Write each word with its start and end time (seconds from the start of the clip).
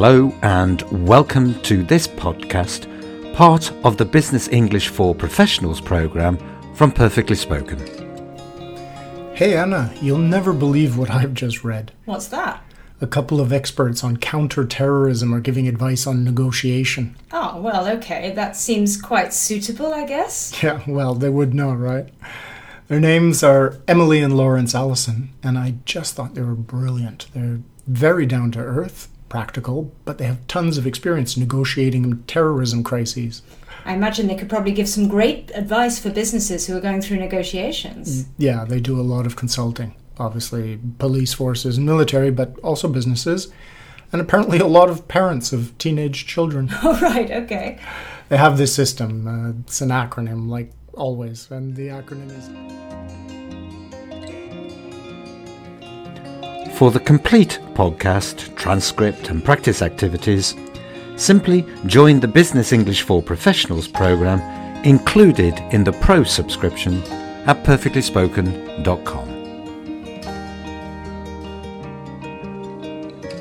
Hello, 0.00 0.32
and 0.42 0.82
welcome 1.08 1.60
to 1.62 1.82
this 1.82 2.06
podcast, 2.06 2.86
part 3.34 3.72
of 3.82 3.96
the 3.96 4.04
Business 4.04 4.46
English 4.46 4.90
for 4.90 5.12
Professionals 5.12 5.80
program 5.80 6.38
from 6.76 6.92
Perfectly 6.92 7.34
Spoken. 7.34 7.80
Hey 9.34 9.56
Anna, 9.56 9.92
you'll 10.00 10.18
never 10.18 10.52
believe 10.52 10.96
what 10.96 11.10
I've 11.10 11.34
just 11.34 11.64
read. 11.64 11.90
What's 12.04 12.28
that? 12.28 12.62
A 13.00 13.08
couple 13.08 13.40
of 13.40 13.52
experts 13.52 14.04
on 14.04 14.18
counter-terrorism 14.18 15.34
are 15.34 15.40
giving 15.40 15.66
advice 15.66 16.06
on 16.06 16.22
negotiation. 16.22 17.16
Oh, 17.32 17.60
well, 17.60 17.88
okay. 17.88 18.30
That 18.30 18.54
seems 18.54 19.02
quite 19.02 19.34
suitable, 19.34 19.92
I 19.92 20.06
guess. 20.06 20.56
Yeah, 20.62 20.80
well, 20.86 21.14
they 21.14 21.28
would 21.28 21.54
know, 21.54 21.72
right? 21.72 22.08
Their 22.86 23.00
names 23.00 23.42
are 23.42 23.78
Emily 23.88 24.20
and 24.20 24.36
Laurence 24.36 24.76
Alison, 24.76 25.30
and 25.42 25.58
I 25.58 25.74
just 25.84 26.14
thought 26.14 26.36
they 26.36 26.42
were 26.42 26.54
brilliant. 26.54 27.26
They're 27.34 27.62
very 27.88 28.26
down 28.26 28.52
to 28.52 28.60
earth, 28.60 29.08
practical, 29.28 29.92
but 30.04 30.18
they 30.18 30.24
have 30.26 30.46
tons 30.46 30.78
of 30.78 30.86
experience 30.86 31.36
negotiating 31.36 32.22
terrorism 32.24 32.82
crises. 32.82 33.42
I 33.84 33.94
imagine 33.94 34.26
they 34.26 34.34
could 34.34 34.48
probably 34.50 34.72
give 34.72 34.88
some 34.88 35.08
great 35.08 35.50
advice 35.54 35.98
for 35.98 36.10
businesses 36.10 36.66
who 36.66 36.76
are 36.76 36.80
going 36.80 37.00
through 37.00 37.18
negotiations. 37.18 38.26
Yeah, 38.36 38.64
they 38.64 38.80
do 38.80 39.00
a 39.00 39.02
lot 39.02 39.26
of 39.26 39.36
consulting. 39.36 39.94
Obviously, 40.18 40.78
police 40.98 41.32
forces 41.32 41.76
and 41.76 41.86
military, 41.86 42.30
but 42.30 42.58
also 42.60 42.88
businesses, 42.88 43.52
and 44.12 44.20
apparently 44.20 44.58
a 44.58 44.66
lot 44.66 44.90
of 44.90 45.06
parents 45.08 45.52
of 45.52 45.76
teenage 45.78 46.26
children. 46.26 46.70
Oh, 46.82 46.98
right, 47.00 47.30
okay. 47.30 47.78
They 48.28 48.36
have 48.36 48.58
this 48.58 48.74
system. 48.74 49.26
Uh, 49.26 49.60
it's 49.60 49.80
an 49.80 49.90
acronym, 49.90 50.48
like 50.48 50.72
always, 50.94 51.50
and 51.50 51.76
the 51.76 51.88
acronym 51.88 52.30
is. 52.36 53.27
For 56.74 56.90
the 56.90 57.00
complete 57.00 57.60
podcast, 57.74 58.54
transcript, 58.56 59.30
and 59.30 59.44
practice 59.44 59.82
activities, 59.82 60.54
simply 61.16 61.66
join 61.86 62.20
the 62.20 62.28
Business 62.28 62.72
English 62.72 63.02
for 63.02 63.22
Professionals 63.22 63.88
program 63.88 64.40
included 64.84 65.58
in 65.72 65.84
the 65.84 65.92
Pro 65.92 66.22
subscription 66.22 67.02
at 67.46 67.64
perfectlyspoken.com. 67.64 69.37